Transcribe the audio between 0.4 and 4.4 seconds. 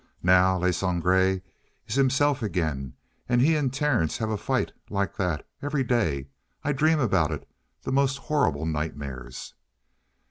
Le Sangre is himself again, and he and Terence have a